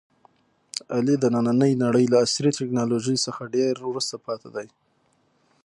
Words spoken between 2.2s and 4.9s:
عصري ټکنالوژۍ څخه ډېر وروسته پاتې دی.